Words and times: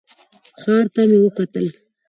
ښار 0.61 0.85
ته 0.93 1.01
مې 1.09 1.17
وکتل. 1.21 1.67